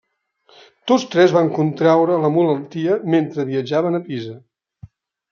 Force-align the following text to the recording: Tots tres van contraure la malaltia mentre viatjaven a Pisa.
Tots 0.91 1.03
tres 1.15 1.33
van 1.35 1.49
contraure 1.57 2.15
la 2.23 2.31
malaltia 2.37 2.95
mentre 3.17 3.45
viatjaven 3.49 3.99
a 3.99 4.03
Pisa. 4.07 4.35